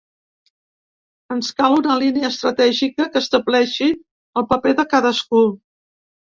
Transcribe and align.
Ens 1.35 1.51
cal 1.59 1.75
una 1.81 1.99
línia 2.05 2.33
estratègica 2.33 3.09
que 3.13 3.23
estableixi 3.27 3.93
el 4.43 4.51
paper 4.57 4.77
de 4.83 4.91
cadascú. 4.97 5.47